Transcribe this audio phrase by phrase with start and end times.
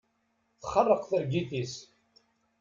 [0.61, 1.85] Txerreq targit yis-i.